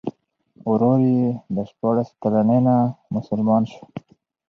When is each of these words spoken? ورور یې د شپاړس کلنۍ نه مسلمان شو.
ورور 0.71 0.99
یې 1.11 1.21
د 1.55 1.57
شپاړس 1.69 2.09
کلنۍ 2.21 2.59
نه 2.67 2.75
مسلمان 3.15 3.63
شو. 3.71 3.83